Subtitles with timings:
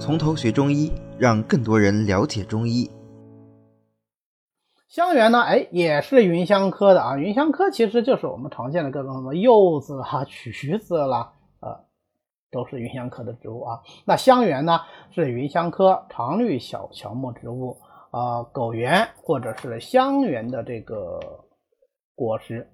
[0.00, 2.90] 从头学中医，让更多人了解中医。
[4.88, 7.18] 香橼呢，哎，也是芸香科的啊。
[7.18, 11.84] 芸香科其实就是我们常见的各种什么柚子啦、 橘子啦，呃，
[12.50, 13.80] 都是芸香科的植物啊。
[14.06, 17.76] 那香橼呢，是芸香科常绿小乔木植物
[18.10, 21.20] 啊，狗园或者是香橼的这个
[22.14, 22.72] 果实。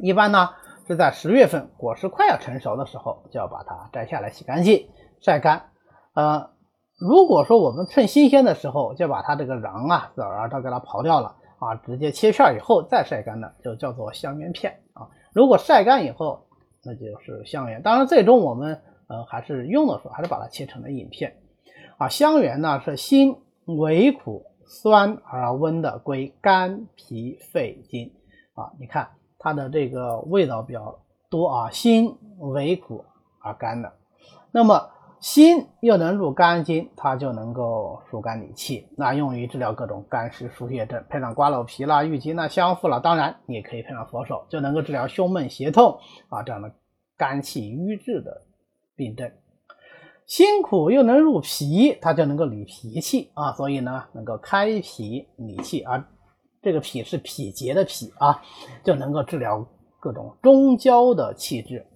[0.00, 0.48] 一般呢
[0.88, 4.88] 是在十月份果实快要成熟的时候，就要把它摘下来洗干净、
[5.20, 5.70] 晒干，
[6.14, 6.50] 呃。
[6.98, 15.08] 如果说我们趁新鲜的时候就把它这个瓤啊、籽儿啊都给它刨掉了啊，直接切片以后再晒干的，就叫做香橼片啊。
[15.32, 16.46] 如果晒干以后，
[16.84, 17.82] 那就是香橼。
[17.82, 21.38] 当然，最终我们呃还是用的时候还是把它切成了饮片
[21.98, 22.08] 啊。
[22.08, 28.12] 香橼呢是辛、微苦、酸而温的，归肝、脾、肺经
[28.54, 28.70] 啊。
[28.78, 29.08] 你看
[29.40, 33.04] 它的这个味道比较多啊，辛、微苦
[33.40, 33.92] 而甘的。
[34.52, 34.90] 那么
[35.22, 46.72] 辛又能入肝经，它就能够疏肝理气，那用于治疗各种肝湿疏泄症，配上瓜蒌皮啦、郁金啦、香附啦，当然你也可以配上佛手，就能够治疗胸闷胁痛啊这样的
[47.16, 48.42] 肝气郁滞的
[48.96, 49.30] 病症。
[50.26, 56.04] 辛苦又能入脾，它就能够理脾气啊，所以呢能够开脾理气啊，
[56.62, 58.42] 这个脾是脾结的脾啊，
[58.82, 59.64] 就能够治疗
[60.00, 61.86] 各种中焦的气滞。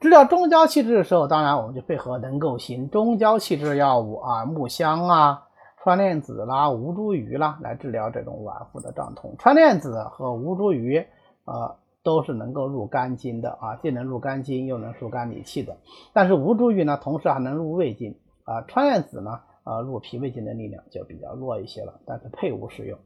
[0.00, 5.42] 治疗中焦气滞的时候，当然我们就配合能够行中焦气滞药物啊，木香啊、
[5.82, 9.34] 川链子啦、吴茱萸啦，来治疗这种脘腹的胀痛。
[9.38, 11.06] 川链子和吴茱萸，
[11.44, 15.76] 呃，都是能够入肝经的啊，既能入肝经，又能疏肝理气的。
[16.12, 22.00] 但是吴茱萸呢，同时还能入胃经啊，川链子呢，呃，入脾胃经的力量就比较弱一些了。
[22.06, 22.98] 但是配伍使用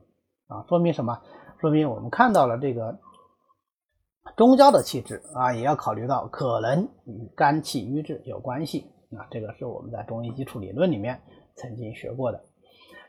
[0.48, 1.20] 啊，说明什么？
[1.60, 2.98] 说明我们看到了这个。
[4.36, 11.20] 中焦的气滞啊，也要考虑到可能与肝气郁滞有关系啊，这个是我们在中医基础理论里面
[11.54, 12.44] 曾经学过的。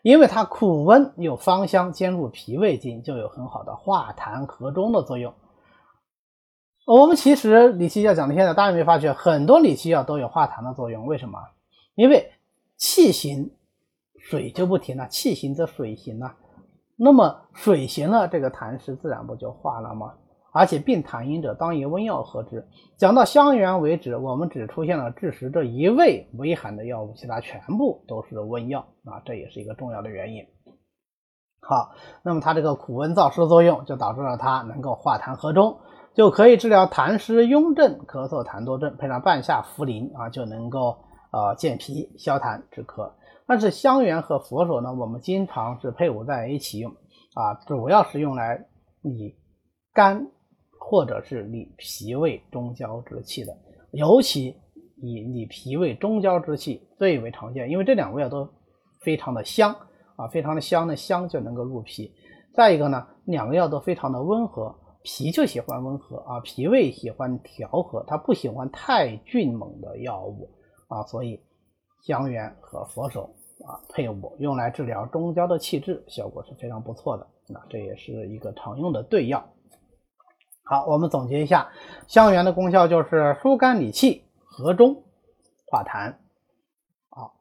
[0.01, 5.33] 因为它苦温又芳香，兼入脾胃经，就有很好的化痰和中的作用。
[6.85, 11.05] 我们其实理气药讲到现在，大家有没有发觉很多理气药都有化痰的作用？
[11.05, 11.39] 为什么？
[11.95, 12.33] 因为
[12.75, 13.49] 气行，
[14.17, 16.35] 水就不停了，气行则水行啊。
[16.97, 20.15] 那么水行了，这个痰湿自然不就化了吗？
[20.53, 22.67] 而且病痰饮者当以温药和之。
[22.95, 30.45] 讲到香橼为止，我们只出现了治实这一味微寒的药物，其他全部都是温药啊，这也是一个重要的原因。
[31.59, 35.79] 好，那么它这个苦温燥湿作用，就导致了它能够化痰和中，
[36.13, 40.97] 就可以治疗痰湿壅症、咳嗽痰多症，配上半夏茯苓啊，就能够
[41.31, 43.11] 呃健脾消痰止咳。
[43.47, 46.91] 但是香橼和佛手呢，我们经常是配伍在一起用
[47.33, 48.67] 啊，主要是用来
[49.01, 49.35] 以
[49.93, 50.27] 肝。
[50.85, 53.57] 或者是理脾胃中焦之气的，
[53.91, 54.53] 尤其
[55.01, 58.47] 以理脾胃中焦之气最为常见，因为这两味药都
[58.99, 59.73] 非常的香
[60.17, 62.13] 啊，非常的香的香就能够入脾。
[62.53, 70.49] 再一个呢，两个药都非常的温和，脾就喜欢温和啊，脾胃喜欢调和，它不喜欢太峻猛的药物
[70.89, 71.39] 啊，所以
[72.03, 73.33] 香橼和佛手
[73.65, 77.25] 啊配伍用来治疗中焦的气滞，效果是非常不错的。
[77.47, 79.43] 那这也是一个常用的对药。
[80.65, 81.69] 好，我们总结一下，
[82.07, 85.03] 香橼的功效就是疏肝理气、和中、
[85.65, 86.15] 化痰。
[87.09, 87.35] 好，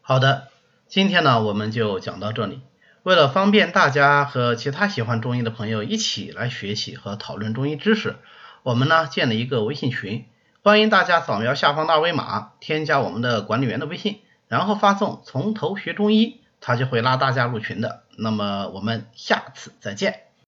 [0.00, 0.48] 好的，
[0.88, 2.62] 今天呢我们就讲到这里。
[3.02, 8.16] 为了方便大家和其他喜欢中医的朋友一起来学习和讨论中医知识，
[8.62, 10.24] 我们呢建了一个微信群，
[10.62, 18.04] 欢迎大家扫描下方的二维码，添加我们的管理员的微信，然后发送“从头学中医”，他就会拉大家入群的。
[18.16, 20.23] 那么我们下次再见。